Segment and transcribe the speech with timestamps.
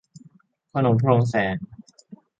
[0.73, 1.55] ขนมโพรงแสม